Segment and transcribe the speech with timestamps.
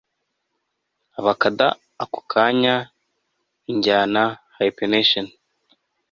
[1.19, 1.67] abakada
[2.03, 2.75] ako kanya,
[3.71, 4.23] injyana,
[4.55, 5.25] hyphenation